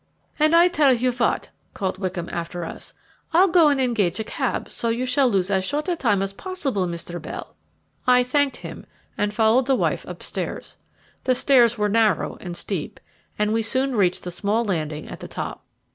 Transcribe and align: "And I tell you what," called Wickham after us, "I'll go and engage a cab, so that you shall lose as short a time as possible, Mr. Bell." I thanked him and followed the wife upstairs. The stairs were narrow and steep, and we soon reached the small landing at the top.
"And 0.39 0.55
I 0.55 0.67
tell 0.67 0.91
you 0.91 1.11
what," 1.11 1.51
called 1.75 1.99
Wickham 1.99 2.27
after 2.31 2.65
us, 2.65 2.95
"I'll 3.33 3.49
go 3.49 3.67
and 3.67 3.79
engage 3.79 4.19
a 4.19 4.23
cab, 4.23 4.67
so 4.67 4.87
that 4.87 4.95
you 4.95 5.05
shall 5.05 5.29
lose 5.29 5.51
as 5.51 5.63
short 5.63 5.87
a 5.87 5.95
time 5.95 6.23
as 6.23 6.33
possible, 6.33 6.87
Mr. 6.87 7.21
Bell." 7.21 7.55
I 8.07 8.23
thanked 8.23 8.57
him 8.65 8.87
and 9.15 9.31
followed 9.31 9.67
the 9.67 9.75
wife 9.75 10.03
upstairs. 10.07 10.77
The 11.25 11.35
stairs 11.35 11.77
were 11.77 11.87
narrow 11.87 12.35
and 12.41 12.57
steep, 12.57 12.99
and 13.37 13.53
we 13.53 13.61
soon 13.61 13.95
reached 13.95 14.23
the 14.23 14.31
small 14.31 14.65
landing 14.65 15.07
at 15.07 15.19
the 15.19 15.27
top. 15.27 15.63